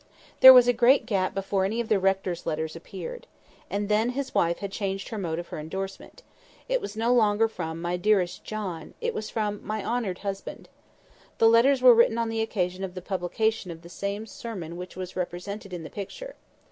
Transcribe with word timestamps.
There 0.39 0.51
was 0.51 0.67
a 0.67 0.73
great 0.73 1.05
gap 1.05 1.35
before 1.35 1.63
any 1.63 1.79
of 1.79 1.87
the 1.87 1.99
rector's 1.99 2.47
letters 2.47 2.75
appeared. 2.75 3.27
And 3.69 3.87
then 3.87 4.09
his 4.17 4.33
wife 4.33 4.57
had 4.57 4.71
changed 4.71 5.09
her 5.09 5.17
mode 5.19 5.37
of 5.37 5.49
her 5.49 5.59
endorsement. 5.59 6.23
It 6.67 6.81
was 6.81 6.97
no 6.97 7.13
longer 7.13 7.47
from, 7.47 7.79
"My 7.79 7.97
dearest 7.97 8.43
John;" 8.43 8.95
it 8.99 9.13
was 9.13 9.29
from 9.29 9.63
"My 9.63 9.85
Honoured 9.85 10.17
Husband." 10.25 10.69
The 11.37 11.47
letters 11.49 11.83
were 11.83 11.93
written 11.93 12.17
on 12.17 12.31
occasion 12.31 12.83
of 12.83 12.95
the 12.95 13.01
publication 13.03 13.69
of 13.69 13.83
the 13.83 13.89
same 13.89 14.25
sermon 14.25 14.75
which 14.75 14.95
was 14.95 15.15
represented 15.15 15.71
in 15.71 15.83
the 15.83 15.91
picture. 15.91 16.35